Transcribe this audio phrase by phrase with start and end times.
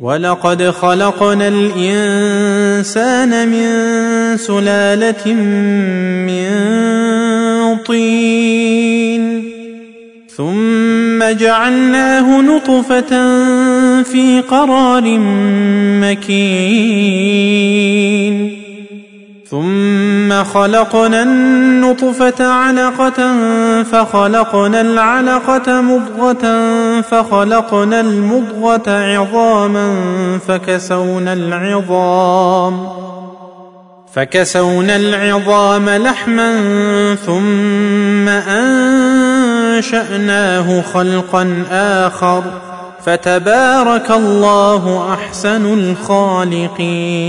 [0.00, 3.66] ولقد خلقنا الانسان من
[4.36, 5.32] سلاله
[6.26, 6.48] من
[7.86, 9.48] طين
[10.36, 13.10] ثم جعلناه نطفه
[14.02, 15.18] في قرار
[16.00, 17.38] مكين
[19.50, 23.34] ثم خلقنا النطفة علقة
[23.82, 26.44] فخلقنا العلقة مضغة
[27.00, 29.98] فخلقنا المضغة عظاما
[30.48, 32.88] فكسونا العظام
[34.14, 36.54] فكسونا العظام لحما
[37.26, 38.28] ثم
[39.78, 42.42] أنشأناه خلقا آخر
[43.04, 47.28] فتبارك الله أحسن الخالقين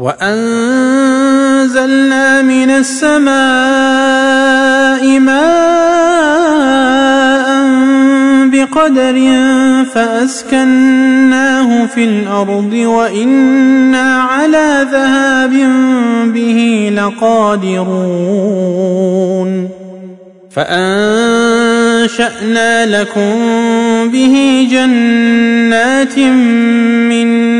[0.00, 0.32] وأنزلنا
[2.42, 3.30] من السماء
[5.20, 5.40] ماء
[8.48, 9.16] بقدر
[9.94, 15.52] فأسكناه في الأرض وإنا على ذهاب
[16.32, 18.40] به لقادرون.
[20.50, 22.06] فأنشأنا
[22.86, 23.34] لكم
[24.12, 27.59] به جنات من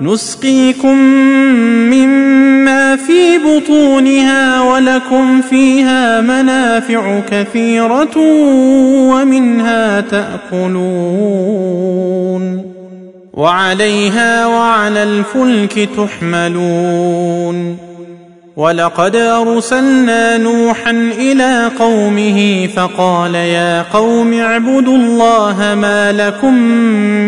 [0.00, 0.96] نسقيكم
[1.90, 8.18] مما في بطونها ولكم فيها منافع كثيرة
[9.10, 11.54] ومنها تأكلون
[13.34, 17.76] وعليها وعلى الفلك تحملون
[18.56, 26.54] ولقد أرسلنا نوحا إلى قومه فقال يا قوم اعبدوا الله ما لكم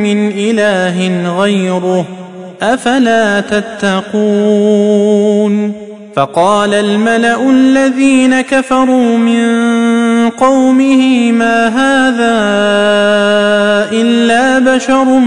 [0.02, 2.25] من إله غيره
[2.62, 5.06] أفلا تتقون
[6.16, 9.46] فقال الملأ الذين كفروا من
[10.30, 12.36] قومه ما هذا
[13.92, 15.18] إلا بشر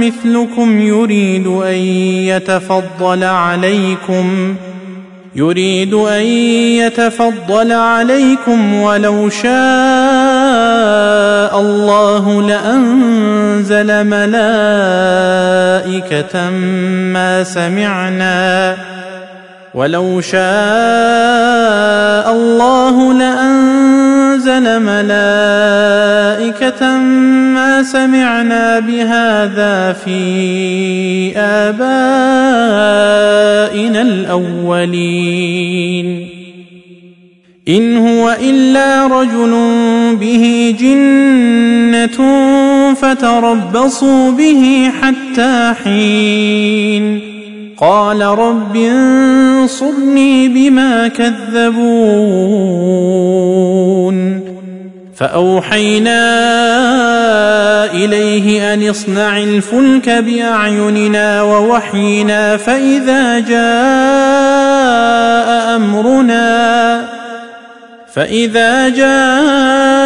[0.00, 1.74] مثلكم يريد أن
[2.28, 4.54] يتفضل عليكم
[5.36, 6.22] يريد أن
[6.80, 9.50] يتفضل عليكم ولو شاء
[11.60, 12.42] الله
[13.56, 15.30] لانزل ملائكة
[17.12, 18.76] ما سمعنا
[19.74, 20.42] ولو شاء
[22.32, 26.16] الله لأنزل ملائكة
[27.54, 31.72] ما سمعنا بهذا في آبائنا
[34.02, 35.56] الأولين.
[37.68, 39.52] إن هو إلا رجل
[40.20, 42.18] به جنة
[42.94, 47.20] فتربصوا به حتى حين.
[47.78, 52.56] قال رب انصرني بما كذبون.
[55.16, 56.24] فأوحينا
[57.94, 64.76] إليه أن اصنع الفلك بأعيننا ووحينا فإذا جاء
[65.76, 67.04] أمرنا
[68.14, 70.05] فإذا جاء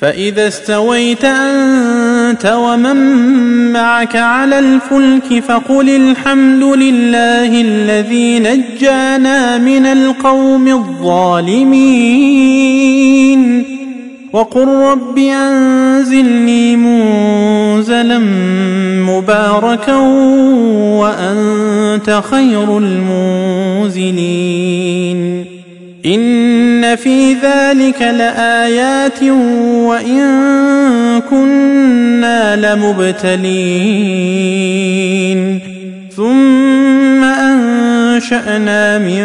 [0.00, 2.96] فإذا استويت أنت ومن
[3.72, 11.80] معك على الفلك فقل الحمد لله الذي نجانا من القوم الظالمين.
[14.32, 18.18] وقل رب أنزلني منزلا
[19.08, 19.96] مباركا
[21.00, 24.00] وأنت خير المنزلين.
[26.06, 30.20] إن في ذلك لآيات وإن
[31.30, 33.50] كنا لمبتلين.
[36.16, 39.24] ثم أنشأنا من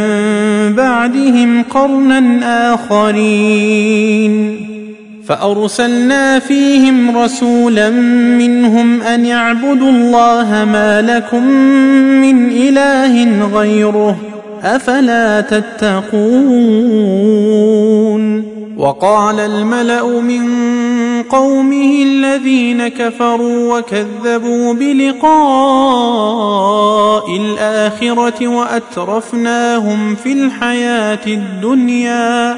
[0.75, 4.65] بعدهم قرنا آخرين.
[5.27, 7.89] فأرسلنا فيهم رسولا
[8.39, 11.47] منهم أن اعبدوا الله ما لكم
[12.21, 14.34] من إله غيره.
[14.65, 16.95] أفلا تتقون؟
[18.77, 20.45] وقال الملأ من
[21.23, 25.35] قومه الذين كفروا وكذبوا بلقاء
[27.37, 32.57] الآخرة وأترفناهم في الحياة الدنيا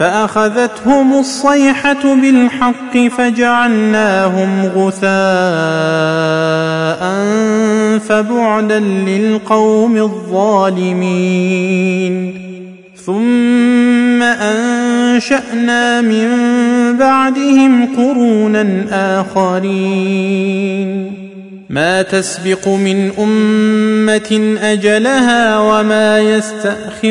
[0.00, 5.10] فأخذتهم الصيحة بالحق فجعلناهم غثاء
[7.98, 11.14] فبعدا للقوم الظالمين.
[13.06, 16.28] ثم أنشأنا من
[16.98, 18.84] بعدهم قرونا
[19.20, 21.12] آخرين.
[21.70, 27.10] ما تسبق من أمة أجلها وما يستأخرون.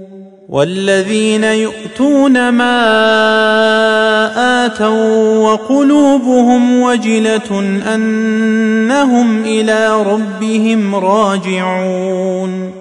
[0.51, 2.65] والذين يؤتون ما
[4.65, 7.59] آتوا وقلوبهم وجلة
[7.95, 12.71] أنهم إلى ربهم راجعون.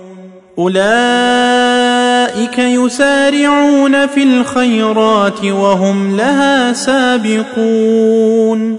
[0.59, 8.77] أولئك يسارعون في الخيرات وهم لها سابقون.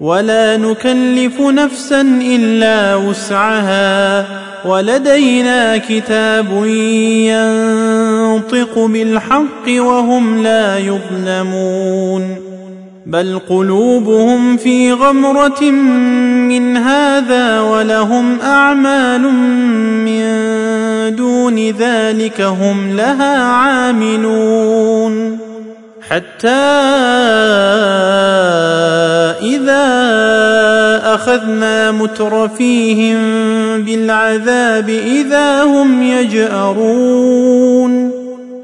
[0.00, 4.26] ولا نكلف نفسا إلا وسعها.
[4.64, 6.64] ولدينا كتاب
[8.32, 12.36] ينطق بالحق وهم لا يظلمون
[13.06, 15.62] بل قلوبهم في غمرة
[16.48, 19.20] من هذا ولهم أعمال
[20.04, 20.22] من
[21.16, 25.38] دون ذلك هم لها عاملون
[26.08, 26.48] حتى
[29.42, 29.82] إذا
[31.14, 33.18] أخذنا مترفيهم
[33.82, 38.01] بالعذاب إذا هم يجأرون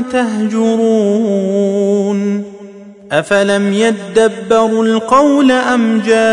[0.00, 1.64] تهجرون
[3.12, 6.24] أفلم يدبروا القول أم جاءهم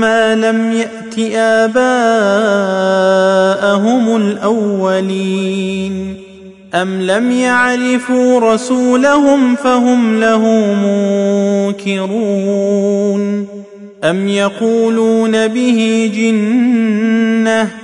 [0.00, 1.76] ما لم يأت آباءهم
[4.16, 6.16] الأولين
[6.74, 10.74] أم لم يعرفوا رسولهم فهم له
[11.84, 13.46] منكرون
[14.04, 17.83] أم يقولون به جنة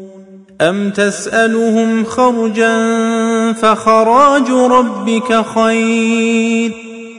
[0.61, 2.73] ام تسالهم خرجا
[3.53, 6.71] فخراج ربك خير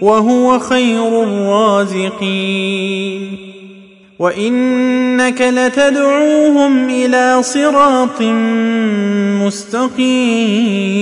[0.02, 2.72] وهو خير الرازقين
[4.18, 8.22] وانك لتدعوهم إلى صراط
[9.42, 10.92] مستقيم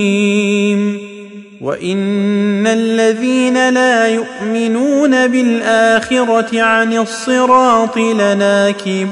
[1.61, 9.11] وان الذين لا يؤمنون بالاخره عن الصراط لناكبون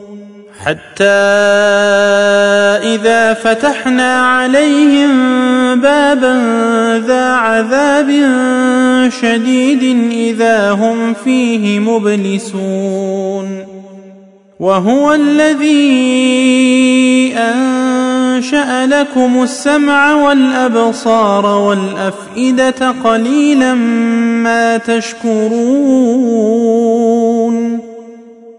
[0.65, 1.03] حتى
[2.93, 5.11] إذا فتحنا عليهم
[5.81, 6.33] بابا
[7.07, 8.09] ذا عذاب
[9.21, 13.65] شديد إذا هم فيه مبلسون
[14.59, 15.73] وهو الذي
[17.37, 23.73] أنشأ لكم السمع والأبصار والأفئدة قليلا
[24.43, 26.31] ما تشكرون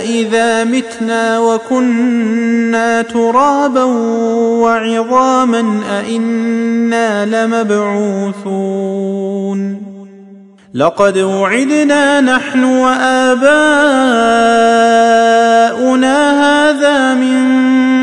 [0.00, 3.84] أإذا متنا وكنا ترابا
[4.64, 8.80] وعظاما أإنا لمبعوثون.
[10.74, 13.50] لقد وعدنا نحن وآباؤنا
[16.42, 17.40] هذا من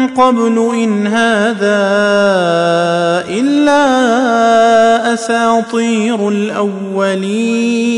[0.07, 1.87] قبل إن هذا
[3.29, 3.83] إلا
[5.13, 7.97] أساطير الأولين.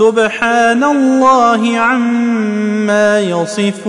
[0.00, 3.80] سبحان الله عما يصفون.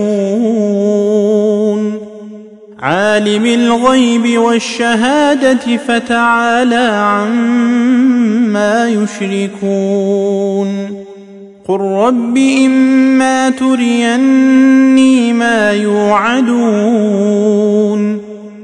[2.79, 10.67] عالم الغيب والشهادة فتعالى عما يشركون.
[11.67, 16.51] قل رب إما تريني ما يوعدون.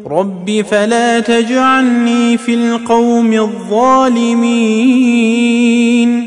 [0.07, 6.26] رب فلا تجعلني في القوم الظالمين.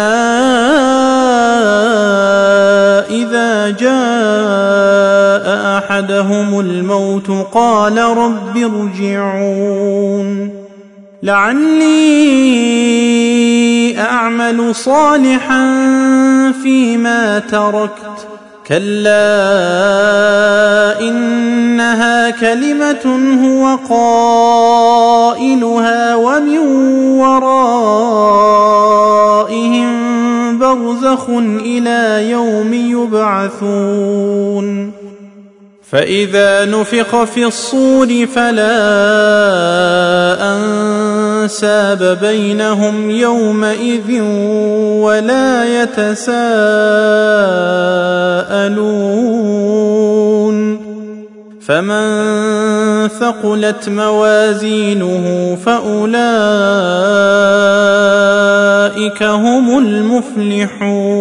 [3.11, 5.47] اذا جاء
[5.79, 10.51] احدهم الموت قال رب ارجعون
[11.23, 11.91] لعلي
[13.99, 15.65] اعمل صالحا
[16.63, 18.30] فيما تركت
[18.71, 19.11] كلا
[21.01, 23.05] انها كلمه
[23.45, 23.79] هو
[24.69, 26.59] قائلها ومن
[27.19, 28.61] ورائهم
[30.59, 31.31] برزخ
[31.65, 34.21] إلى يوم يبعثون
[35.91, 38.71] فاذا نفخ في الصور فلا
[41.43, 44.21] انساب بينهم يومئذ
[45.01, 46.41] ولا يتساءلون.
[51.67, 56.11] فمن ثقلت موازينه فأولئك
[59.23, 61.21] هم المفلحون.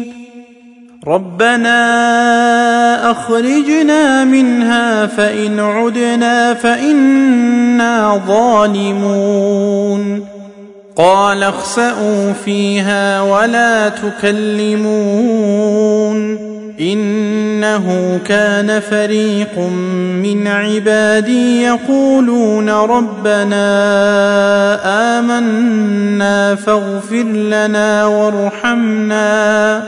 [1.07, 1.81] ربنا
[3.11, 10.25] أخرجنا منها فإن عدنا فإنا ظالمون.
[10.95, 14.91] قال اخسئوا فيها ولا تكلمون.
[16.79, 19.59] إنه كان فريق
[20.23, 23.59] من عبادي يقولون ربنا
[25.19, 29.81] آمنا فاغفر لنا وارحمنا.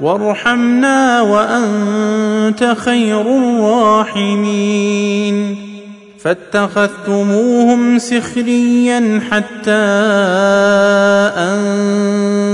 [0.00, 5.56] وارحمنا وأنت خير الراحمين.
[6.18, 9.86] فاتخذتموهم سخريا حتى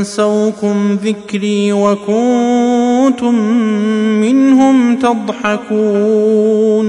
[0.02, 3.34] أنسوكم ذكري وكنتم
[4.20, 6.88] منهم تضحكون.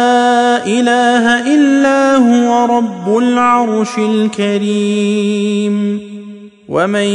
[0.65, 6.01] إله إلا هو رب العرش الكريم.
[6.69, 7.07] ومن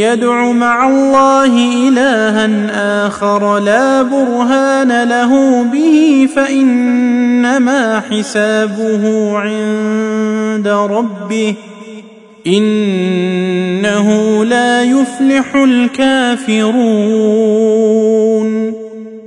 [0.00, 11.54] يدع مع الله إلها آخر لا برهان له به فإنما حسابه عند ربه.
[12.46, 16.66] إنه لا يفلح الكافرون.